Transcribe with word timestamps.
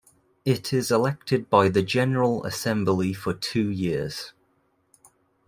It 0.45 0.73
is 0.73 0.89
elected 0.89 1.47
by 1.47 1.69
the 1.69 1.83
General 1.83 2.43
Assembly 2.43 3.13
for 3.13 3.35
two 3.35 3.69
years. 3.69 4.33